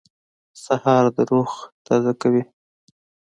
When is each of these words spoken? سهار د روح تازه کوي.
سهار 0.63 1.05
د 1.15 1.17
روح 1.31 1.51
تازه 1.85 2.13
کوي. 2.21 2.43